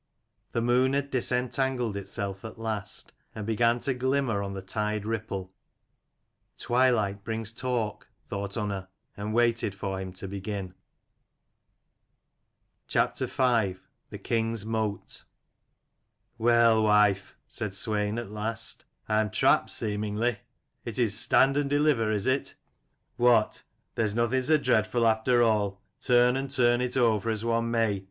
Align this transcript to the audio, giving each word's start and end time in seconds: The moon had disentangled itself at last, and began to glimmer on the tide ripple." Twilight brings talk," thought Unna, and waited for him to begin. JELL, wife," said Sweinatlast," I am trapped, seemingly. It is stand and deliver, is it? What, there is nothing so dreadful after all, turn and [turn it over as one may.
The 0.53 0.63
moon 0.63 0.93
had 0.93 1.11
disentangled 1.11 1.95
itself 1.95 2.43
at 2.43 2.57
last, 2.57 3.13
and 3.35 3.45
began 3.45 3.77
to 3.81 3.93
glimmer 3.93 4.41
on 4.41 4.53
the 4.55 4.61
tide 4.63 5.05
ripple." 5.05 5.53
Twilight 6.57 7.23
brings 7.23 7.51
talk," 7.51 8.09
thought 8.25 8.57
Unna, 8.57 8.89
and 9.15 9.31
waited 9.31 9.75
for 9.75 10.01
him 10.01 10.11
to 10.13 10.27
begin. 10.27 10.73
JELL, 12.87 13.13
wife," 13.37 13.85
said 17.47 17.71
Sweinatlast," 17.75 18.85
I 19.07 19.21
am 19.21 19.29
trapped, 19.29 19.69
seemingly. 19.69 20.39
It 20.83 20.97
is 20.97 21.19
stand 21.19 21.57
and 21.57 21.69
deliver, 21.69 22.11
is 22.11 22.25
it? 22.25 22.55
What, 23.17 23.61
there 23.93 24.05
is 24.05 24.15
nothing 24.15 24.41
so 24.41 24.57
dreadful 24.57 25.05
after 25.05 25.43
all, 25.43 25.79
turn 25.99 26.35
and 26.37 26.49
[turn 26.49 26.81
it 26.81 26.97
over 26.97 27.29
as 27.29 27.45
one 27.45 27.69
may. 27.69 27.99